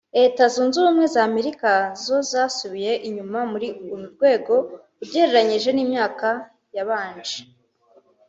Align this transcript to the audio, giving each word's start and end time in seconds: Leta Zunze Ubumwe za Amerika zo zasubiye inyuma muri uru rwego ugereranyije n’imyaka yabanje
Leta 0.17 0.43
Zunze 0.53 0.75
Ubumwe 0.81 1.05
za 1.13 1.21
Amerika 1.29 1.69
zo 2.03 2.17
zasubiye 2.31 2.93
inyuma 3.07 3.39
muri 3.51 3.67
uru 3.91 4.05
rwego 4.13 4.53
ugereranyije 5.03 5.69
n’imyaka 5.73 6.27
yabanje 6.75 7.37